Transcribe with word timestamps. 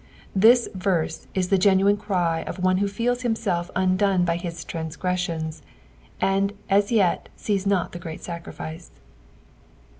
This 0.35 0.67
verse 0.73 1.27
is 1.35 1.49
the 1.49 1.59
genuine 1.59 1.95
cry 1.95 2.39
of 2.47 2.57
one 2.57 2.77
who 2.79 2.87
feels 2.87 3.21
himself 3.21 3.69
undone 3.75 4.25
by 4.25 4.37
his 4.37 4.63
transgressions 4.65 5.61
and 6.19 6.53
as 6.71 6.91
yet 6.91 7.29
sees 7.35 7.67
not 7.67 7.91
the 7.91 7.99
great 7.99 8.21
aacriflce. 8.21 8.89